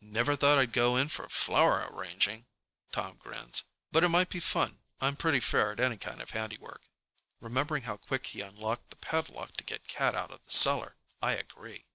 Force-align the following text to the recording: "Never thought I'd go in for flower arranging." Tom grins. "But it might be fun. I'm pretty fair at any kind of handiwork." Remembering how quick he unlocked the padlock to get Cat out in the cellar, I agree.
"Never 0.00 0.36
thought 0.36 0.56
I'd 0.56 0.70
go 0.70 0.96
in 0.96 1.08
for 1.08 1.28
flower 1.28 1.84
arranging." 1.90 2.46
Tom 2.92 3.16
grins. 3.16 3.64
"But 3.90 4.04
it 4.04 4.08
might 4.08 4.28
be 4.28 4.38
fun. 4.38 4.78
I'm 5.00 5.16
pretty 5.16 5.40
fair 5.40 5.72
at 5.72 5.80
any 5.80 5.96
kind 5.96 6.22
of 6.22 6.30
handiwork." 6.30 6.82
Remembering 7.40 7.82
how 7.82 7.96
quick 7.96 8.26
he 8.28 8.40
unlocked 8.40 8.90
the 8.90 8.96
padlock 8.96 9.54
to 9.56 9.64
get 9.64 9.88
Cat 9.88 10.14
out 10.14 10.30
in 10.30 10.38
the 10.44 10.50
cellar, 10.52 10.94
I 11.20 11.32
agree. 11.32 11.86